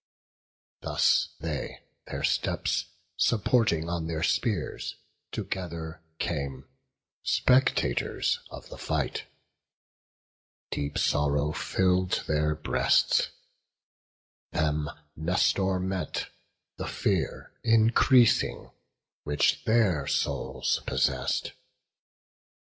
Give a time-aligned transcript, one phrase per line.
[0.81, 2.85] Thus they, their steps
[3.17, 4.95] supporting on their spears,
[5.31, 6.67] Together came,
[7.21, 9.25] spectators of the fight;
[10.71, 13.29] Deep sorrow fill'd their breasts;
[14.51, 16.31] them Nestor met,
[16.77, 18.71] The fear increasing,
[19.23, 21.51] which their souls possess'd.